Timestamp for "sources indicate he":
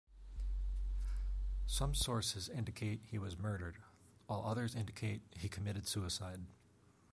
1.93-3.19